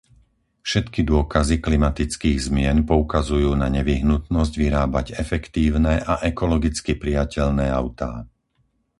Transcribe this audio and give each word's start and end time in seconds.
Všetky 0.67 1.01
dôkazy 1.11 1.55
klimatických 1.65 2.37
zmien 2.47 2.77
poukazujú 2.91 3.51
na 3.63 3.67
nevyhnutnosť 3.77 4.53
vyrábať 4.63 5.07
efektívne 5.23 5.93
a 6.11 6.25
ekologicky 6.31 6.91
prijateľné 7.01 7.65
autá. 7.81 8.11